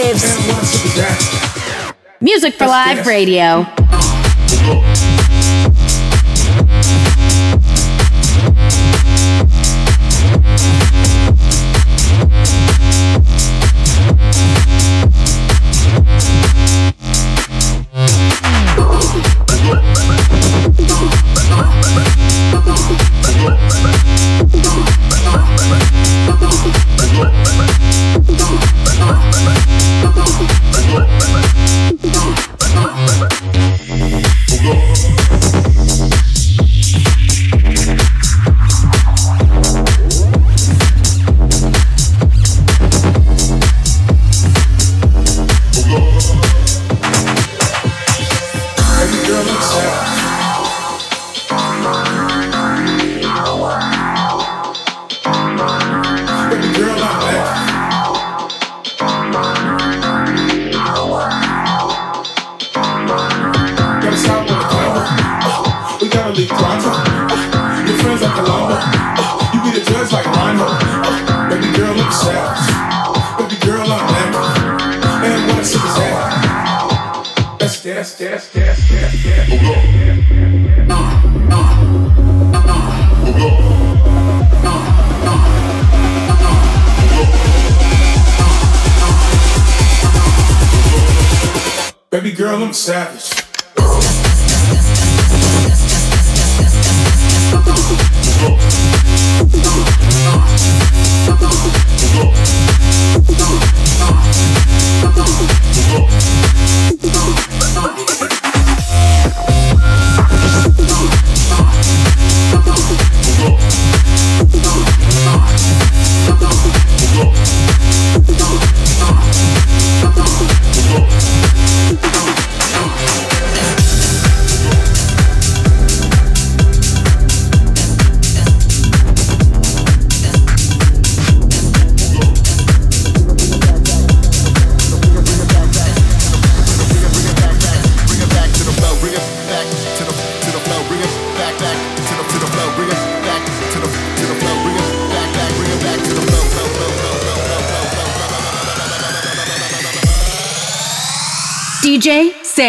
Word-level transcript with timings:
Exclusives. 0.00 1.92
Music 2.20 2.54
for 2.54 2.66
Live 2.66 3.04
Radio. 3.04 3.66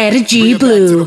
Energy 0.02 0.54
Blue. 0.54 1.06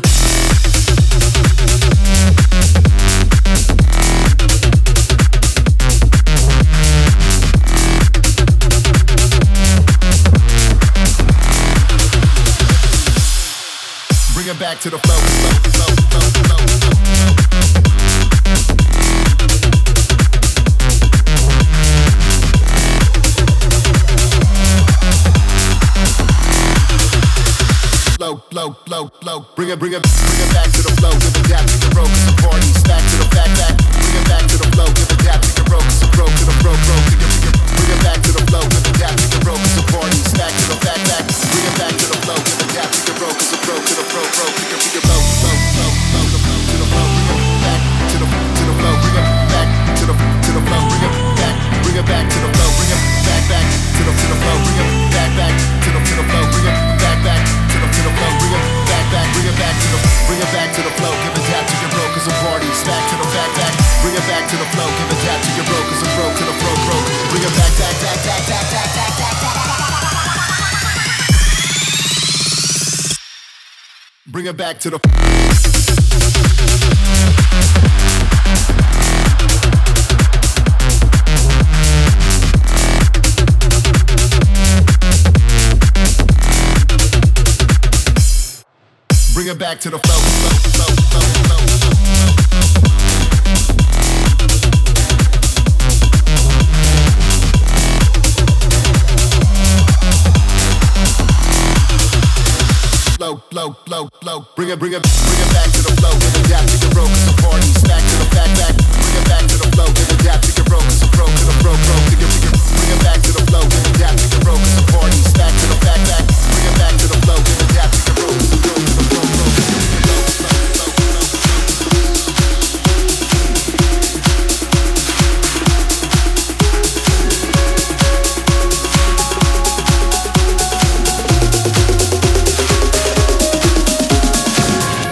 Bring 14.32 14.46
it 14.46 14.60
back 14.60 14.78
to 14.78 14.90
the 14.90 14.98
flow. 14.98 15.23
it 89.54 89.58
back 89.58 89.78
to 89.80 89.90
the 89.90 89.98
flow. 89.98 90.14
flow, 90.14 90.86
flow, 91.10 91.20
flow, 91.44 91.60
flow. 91.68 91.94
Low, 103.20 103.76
low, 103.86 104.08
low, 104.22 104.46
bring 104.56 104.70
it, 104.70 104.78
bring 104.78 104.92
it, 104.92 105.02
bring 105.02 105.40
it 105.40 105.52
back 105.52 105.70
to 105.72 105.82
the 105.82 105.94
flow 106.00 106.12
with 106.14 106.44
a 106.44 106.48
gap 106.48 106.64
to 106.68 106.76
the 106.78 106.88
broken 106.92 107.14
support. 107.14 107.60
Back 107.86 108.02
to 108.02 108.16
the 108.16 108.26
back, 108.34 108.56
back. 108.58 108.83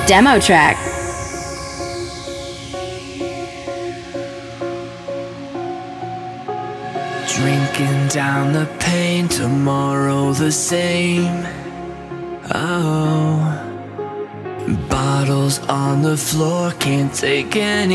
demo 0.07 0.39
track. 0.41 0.77
Drinking 7.35 8.09
down 8.09 8.53
the 8.53 8.69
pain, 8.79 9.29
tomorrow 9.29 10.33
the 10.33 10.53
same. 10.53 11.47
Oh, 12.55 13.39
bottles 14.89 15.59
on 15.69 16.03
the 16.03 16.17
floor, 16.17 16.73
can't 16.79 17.15
take 17.15 17.57
any. 17.57 17.92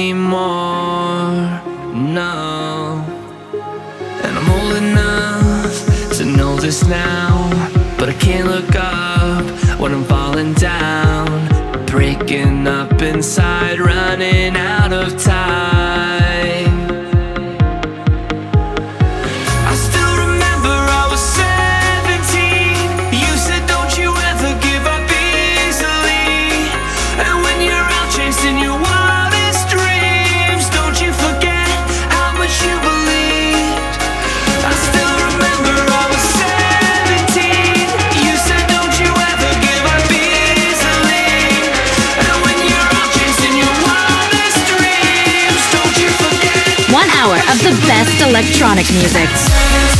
electronic 48.37 48.85
music. 48.93 49.96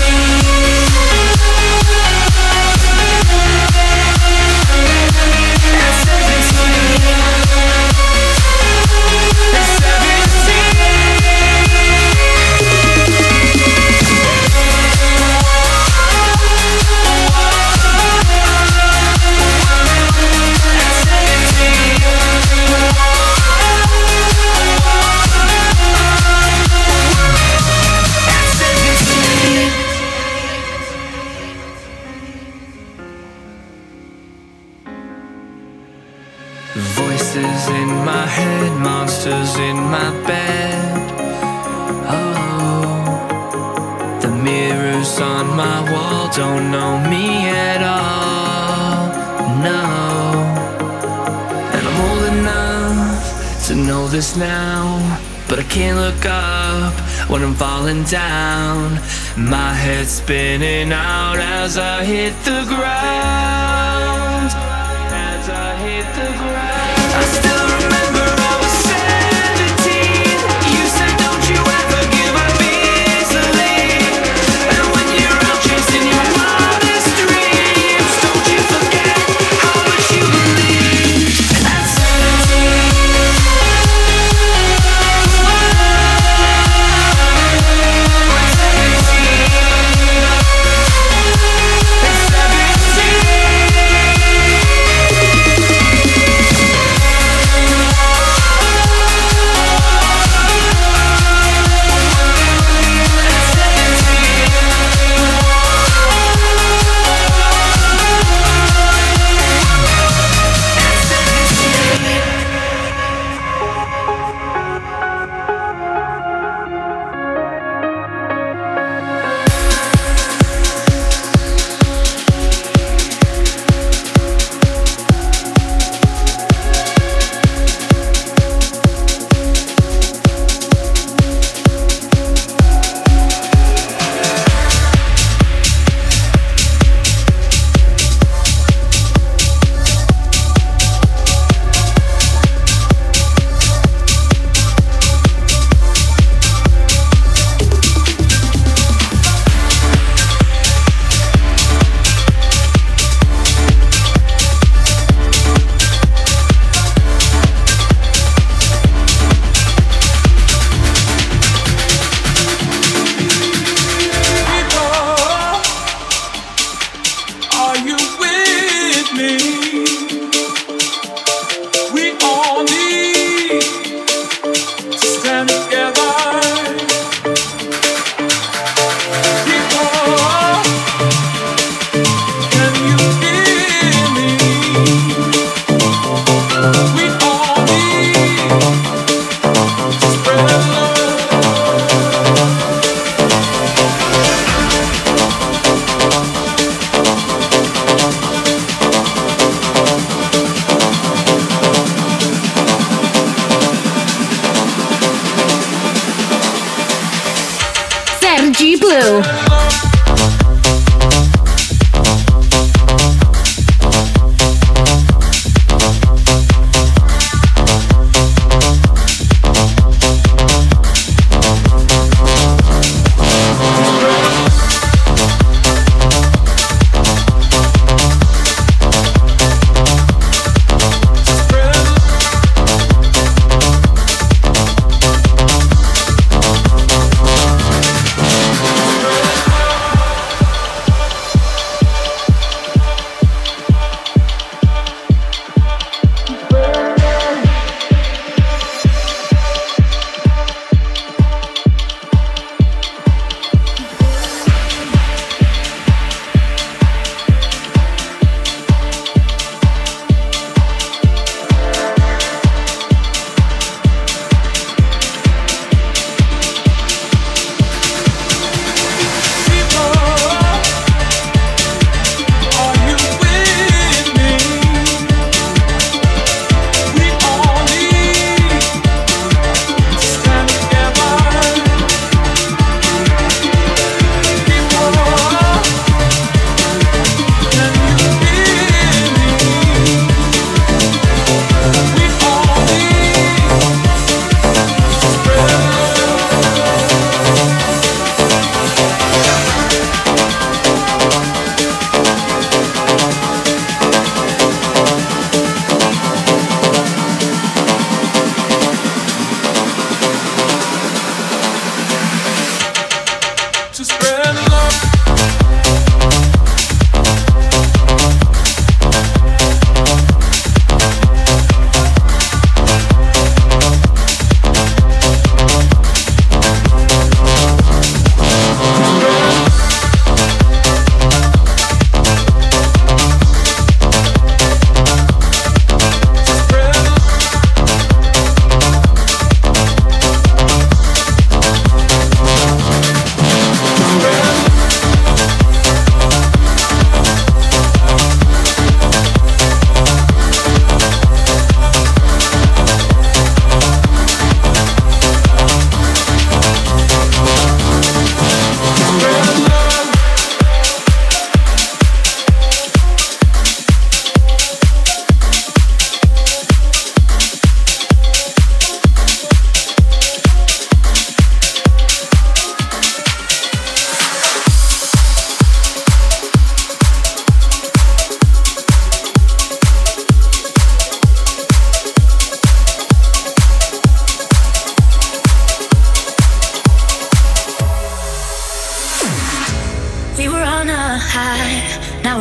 when 57.30 57.44
I'm 57.44 57.56
falling 57.56 58.04
down. 58.04 58.94
My 59.38 59.74
head's 59.74 60.12
spinning 60.12 60.92
out 60.92 61.38
as 61.40 61.78
I 61.78 62.04
hit 62.04 62.34
the 62.44 62.64
ground. 62.68 63.77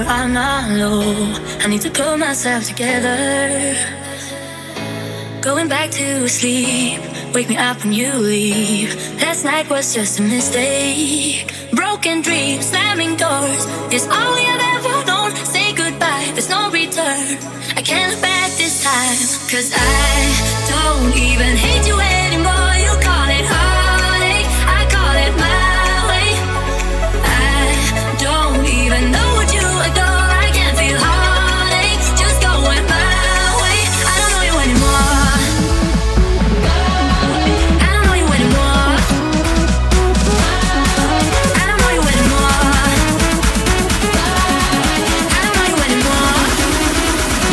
I'm 0.08 0.36
our 0.36 0.76
low. 0.76 1.32
I 1.60 1.66
need 1.68 1.82
to 1.82 1.90
pull 1.90 2.16
myself 2.16 2.64
together. 2.64 3.76
Going 5.40 5.68
back 5.68 5.90
to 5.92 6.28
sleep. 6.28 7.00
Wake 7.34 7.48
me 7.48 7.56
up 7.56 7.82
when 7.84 7.92
you 7.92 8.12
leave. 8.14 8.94
Last 9.20 9.44
night 9.44 9.68
was 9.68 9.94
just 9.94 10.18
a 10.20 10.22
mistake. 10.22 11.52
Broken 11.72 12.22
dreams, 12.22 12.66
slamming 12.66 13.16
doors. 13.16 13.66
Is 13.92 14.08
all 14.08 14.34
we 14.34 14.42
have 14.42 14.62
ever 14.74 15.06
known. 15.06 15.30
Say 15.44 15.72
goodbye, 15.74 16.30
there's 16.34 16.48
no 16.48 16.70
return. 16.70 17.38
I 17.76 17.82
can't 17.82 18.12
look 18.12 18.22
back 18.22 18.50
this 18.52 18.82
time. 18.82 19.18
Cause 19.50 19.72
I 19.74 20.56
don't 20.72 21.14
even 21.16 21.56
hate 21.56 21.86
you 21.86 21.94
anymore. 22.00 22.15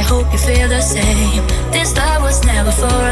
I 0.00 0.02
hope 0.02 0.32
you 0.32 0.38
feel 0.38 0.66
the 0.66 0.80
same. 0.80 1.46
This 1.70 1.94
love 1.94 2.22
was 2.22 2.42
never 2.46 2.72
for 2.72 3.09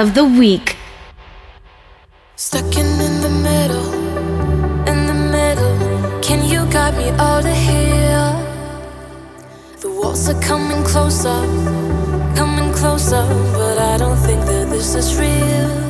of 0.00 0.14
the 0.14 0.24
week. 0.24 0.76
Stuck 2.36 2.74
in, 2.74 2.86
in 3.06 3.20
the 3.20 3.28
middle, 3.48 3.92
in 4.88 5.06
the 5.06 5.18
middle. 5.36 5.76
Can 6.22 6.40
you 6.48 6.64
guide 6.72 6.96
me 6.96 7.10
out 7.28 7.44
of 7.44 7.58
here? 7.68 8.30
The 9.80 9.90
walls 9.90 10.26
are 10.30 10.40
coming 10.40 10.82
closer, 10.84 11.40
coming 12.34 12.72
closer, 12.72 13.24
but 13.52 13.76
I 13.76 13.98
don't 13.98 14.16
think 14.16 14.40
that 14.46 14.70
this 14.70 14.94
is 14.94 15.18
real. 15.18 15.89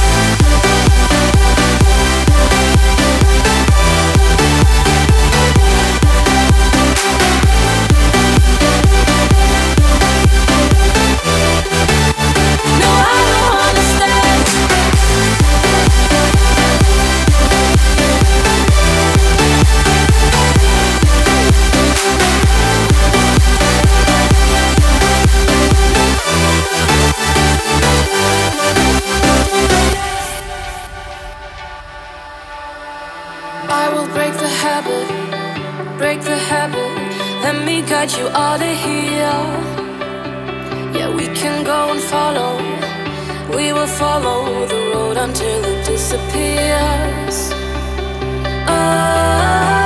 can 41.35 41.63
go 41.63 41.91
and 41.91 42.01
follow. 42.01 42.57
We 43.55 43.73
will 43.73 43.87
follow 43.87 44.65
the 44.67 44.91
road 44.93 45.17
until 45.17 45.63
it 45.63 45.85
disappears. 45.85 47.51
Oh. 48.67 49.80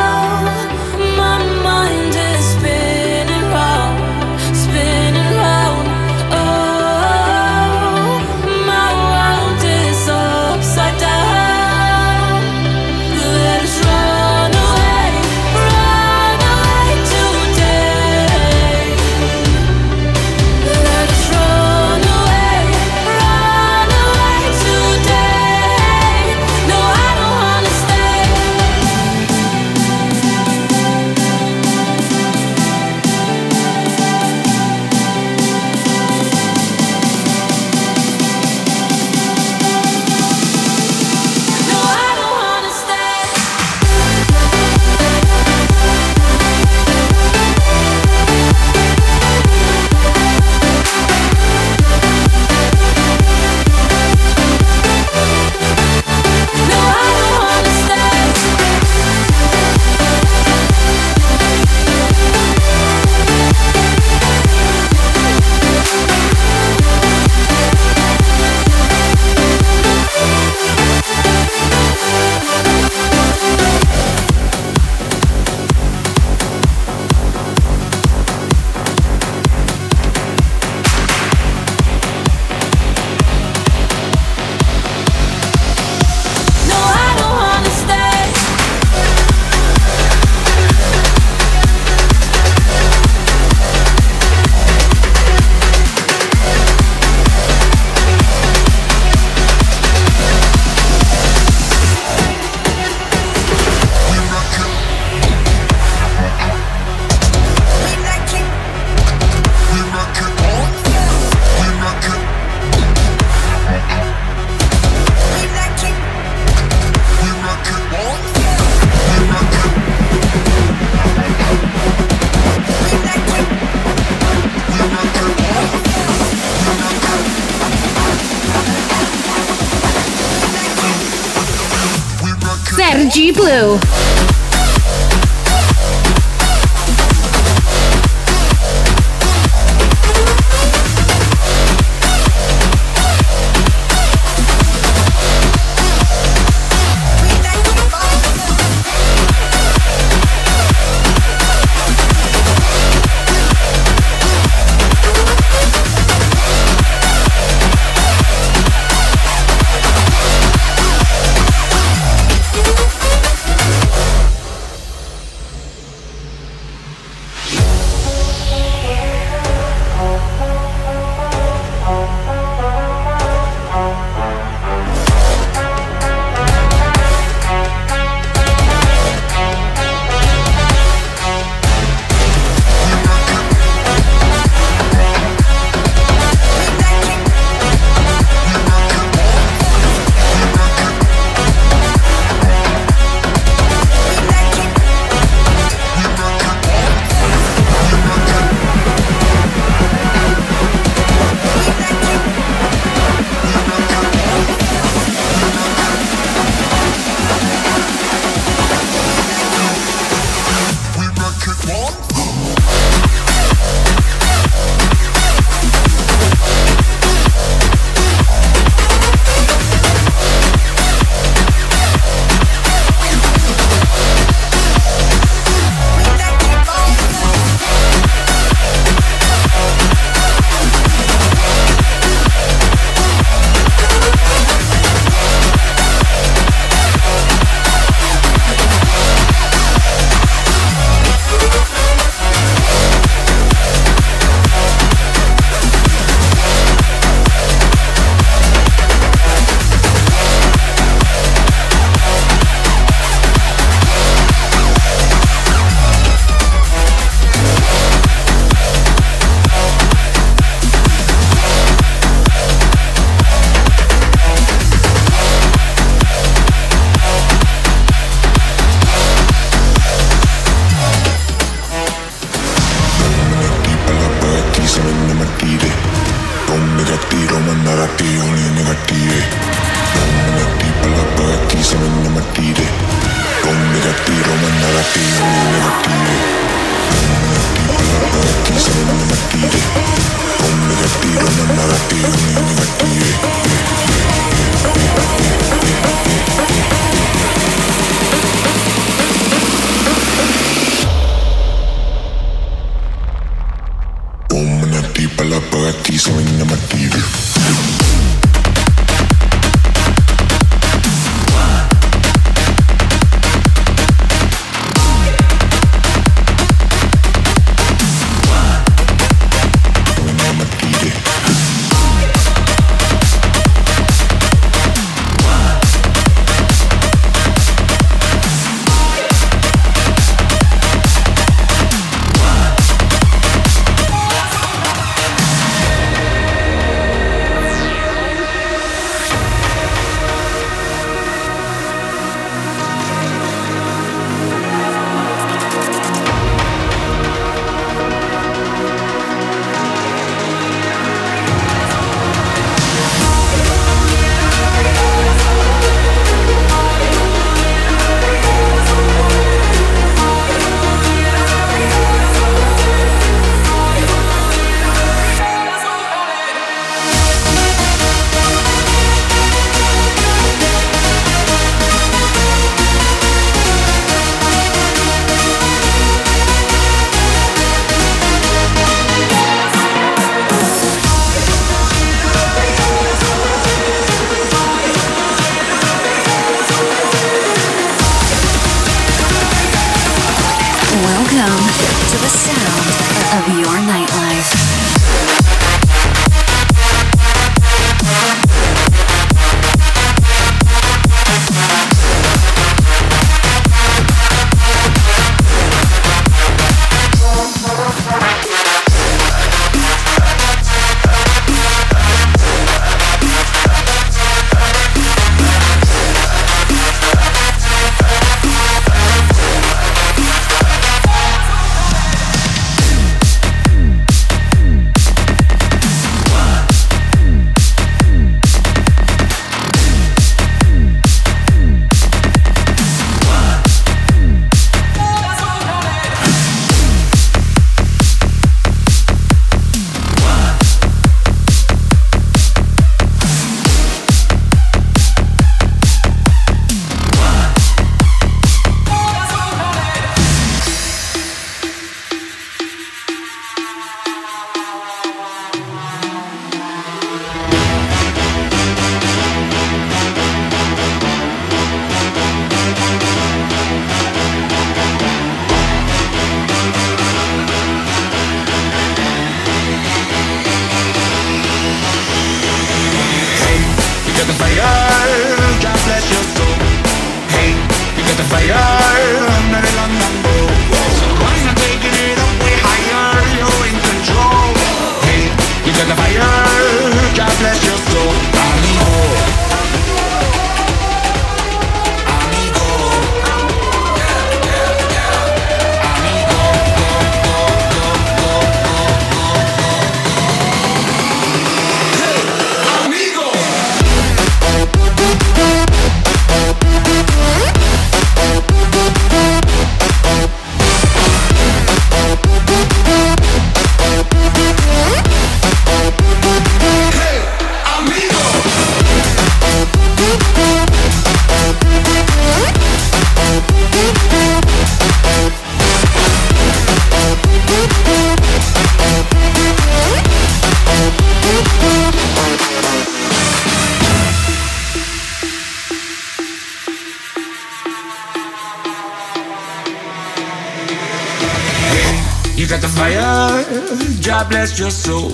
Bless 544.26 544.40
your 544.40 544.50
soul. 544.50 544.90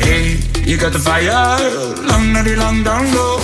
Hey, 0.00 0.36
you 0.68 0.76
got 0.76 0.92
the 0.92 0.98
fire, 0.98 1.32
long, 2.08 2.30
nutty, 2.30 2.54
long 2.56 2.82
down 2.82 3.06
low. 3.14 3.38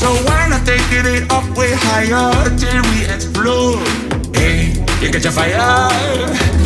So 0.00 0.08
why 0.24 0.48
not 0.48 0.64
take 0.64 0.80
it 0.92 1.30
up 1.30 1.44
way 1.58 1.72
higher 1.74 2.32
till 2.56 2.82
we 2.90 3.04
explode? 3.04 3.84
Hey, 4.34 4.72
you 5.02 5.12
got 5.12 5.22
your 5.24 5.32
fire, 5.32 5.88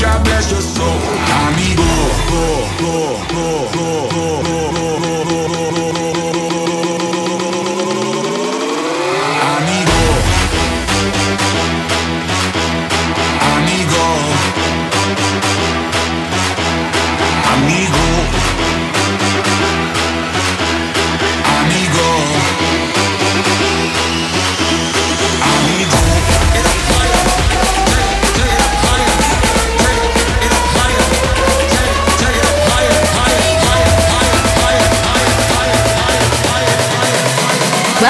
God 0.00 0.24
bless 0.24 0.52
your 0.52 0.60
soul. 0.60 1.00
Amigo, 1.42 1.90
go, 2.30 2.44
go, 2.78 2.94
go, 3.34 3.70
go, 3.74 4.10
go, 4.14 4.72
go. 4.72 4.85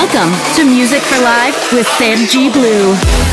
Welcome 0.07 0.55
to 0.55 0.65
Music 0.65 1.03
for 1.03 1.21
Life 1.21 1.73
with 1.73 1.85
Sam 1.99 2.29
G. 2.29 2.49
Blue. 2.49 3.26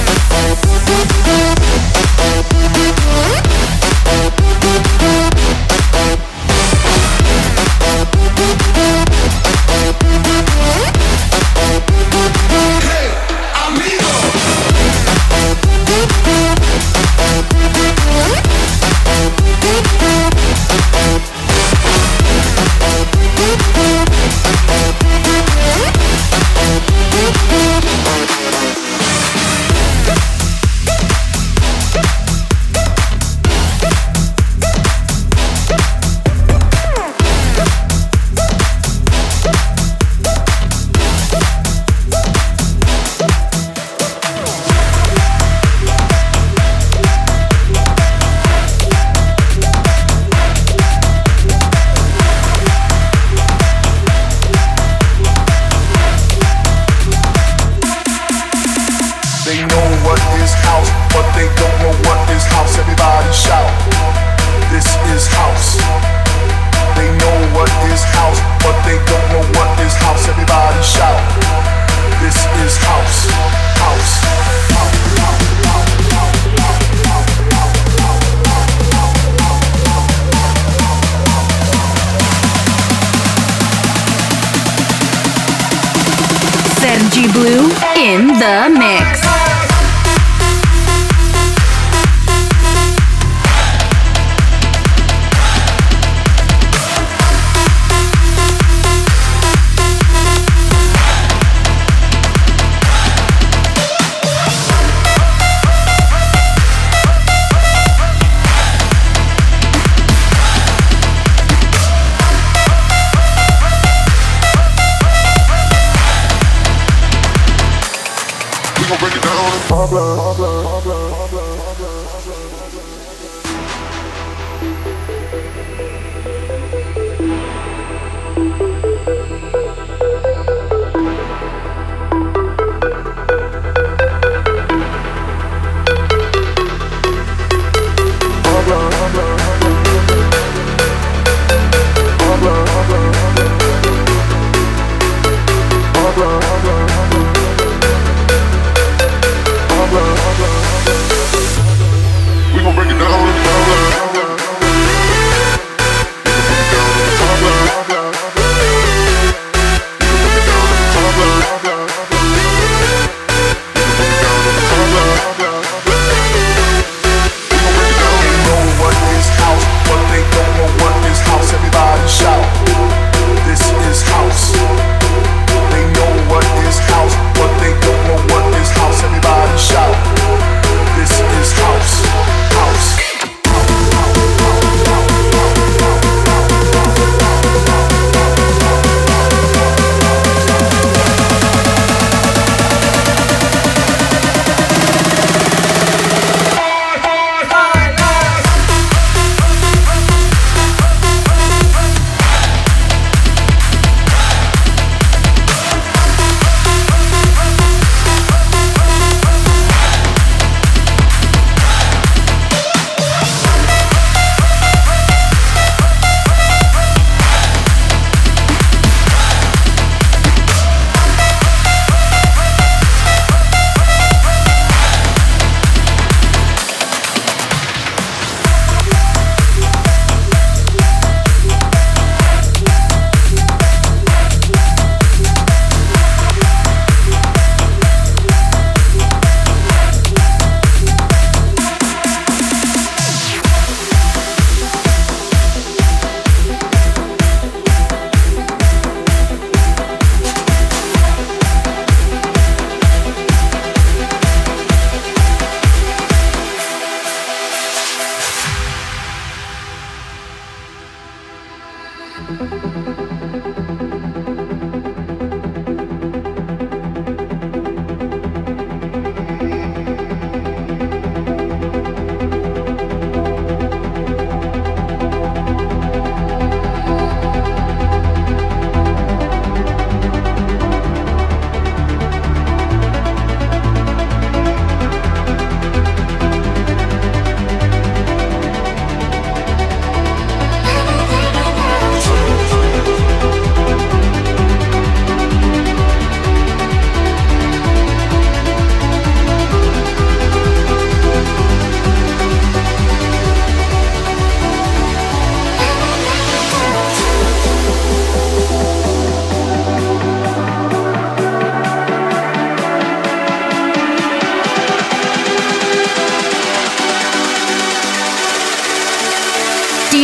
Blah, 119.83 120.33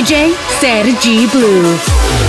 DJ 0.09 0.33
Sergi 0.59 1.27
Blue. 1.27 2.28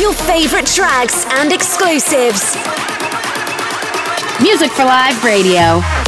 your 0.00 0.14
favorite 0.14 0.66
tracks 0.66 1.26
and 1.28 1.52
exclusives. 1.52 2.56
Music 4.40 4.70
for 4.72 4.84
Live 4.84 5.22
Radio. 5.22 5.99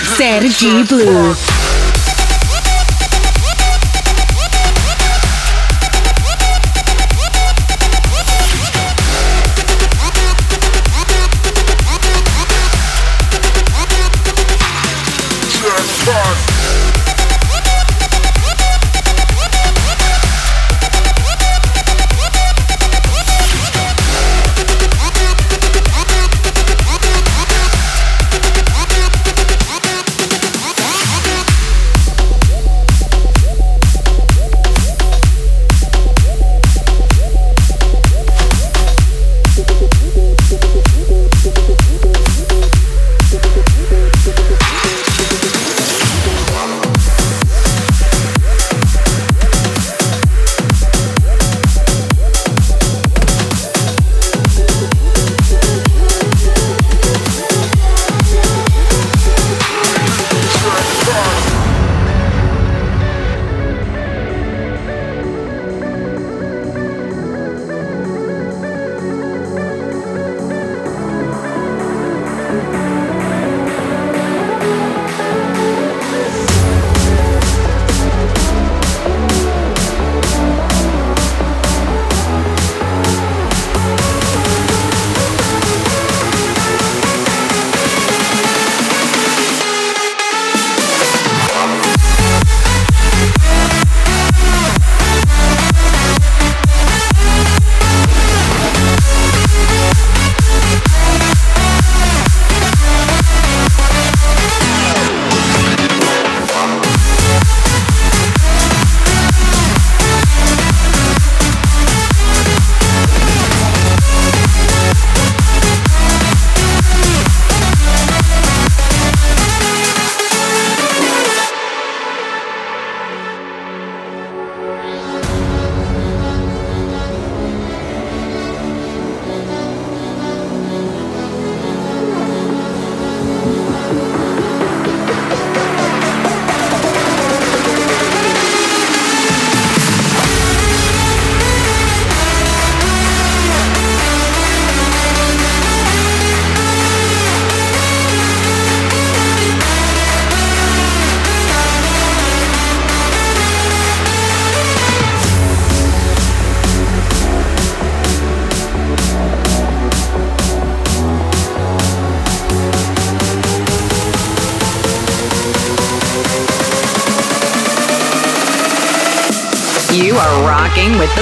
Sergi 0.00 0.84
Blue. 0.84 1.61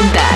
With 0.02 0.29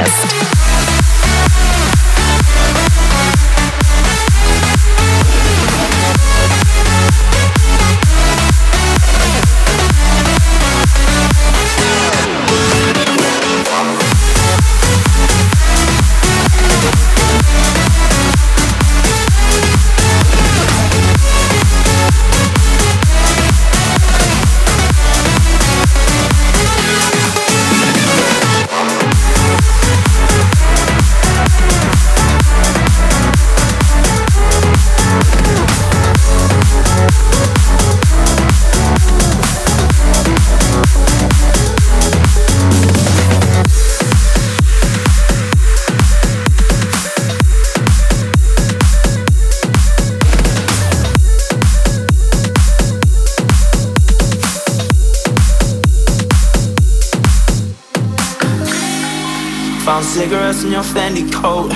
your 60.74 60.82
Fendi 60.82 61.30
coat. 61.30 61.70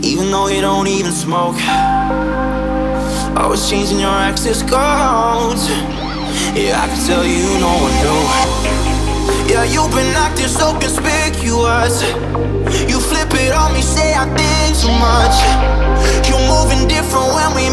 Even 0.00 0.30
though 0.30 0.46
you 0.46 0.60
don't 0.60 0.86
even 0.86 1.10
smoke. 1.10 1.58
Always 3.34 3.68
changing 3.68 3.98
your 3.98 4.14
access 4.14 4.62
codes. 4.62 5.66
Yeah, 6.54 6.78
I 6.78 6.86
can 6.86 7.00
tell 7.02 7.26
you 7.26 7.42
no 7.58 7.72
one 7.82 7.94
knew. 7.98 8.22
Yeah, 9.50 9.64
you've 9.66 9.90
been 9.90 10.14
acting 10.14 10.46
so 10.46 10.70
conspicuous. 10.78 12.06
You 12.86 13.02
flip 13.02 13.34
it 13.34 13.50
on 13.50 13.74
me, 13.74 13.82
say 13.82 14.14
I 14.14 14.30
think 14.30 14.78
too 14.78 14.94
much. 15.02 15.34
You're 16.30 16.46
moving 16.46 16.86
different 16.86 17.34
when 17.34 17.50
we 17.58 17.66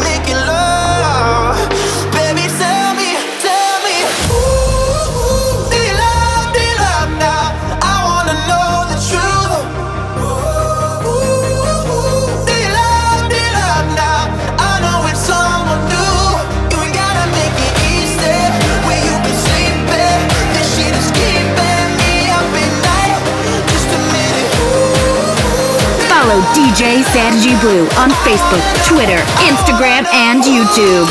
Follow 26.24 26.40
DJ 26.54 27.04
Sergi 27.12 27.54
Blue 27.60 27.84
on 28.00 28.08
Facebook, 28.24 28.64
Twitter, 28.88 29.20
Instagram, 29.44 30.06
and 30.14 30.42
YouTube. 30.42 31.04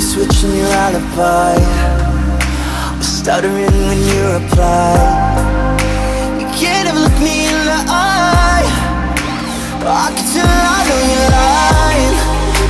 Switching 0.00 0.56
your 0.56 0.66
alibi. 0.66 1.54
Stuttering 3.00 3.70
when 3.86 3.98
you 4.08 4.44
reply. 4.44 5.78
You 6.38 6.46
can't 6.58 6.88
ever 6.88 6.98
look 6.98 7.18
me 7.22 7.46
in. 7.46 7.61
I 9.86 10.14
can 10.14 10.26
tell 10.30 10.46
I 10.46 10.78
know 10.86 11.00
you're. 11.10 11.32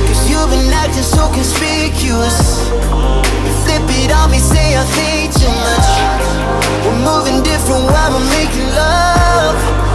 Cause 0.07 0.29
you've 0.29 0.49
been 0.49 0.73
acting 0.73 1.03
so 1.03 1.29
conspicuous. 1.29 2.65
Flip 3.63 3.85
it 4.01 4.11
on 4.11 4.31
me, 4.31 4.39
say 4.39 4.75
I 4.75 4.83
think 4.97 5.33
too 5.33 5.53
much. 5.53 5.89
We're 6.85 7.01
moving 7.05 7.43
different 7.43 7.85
while 7.85 8.11
we're 8.13 8.29
making 8.33 8.65
love. 8.73 9.92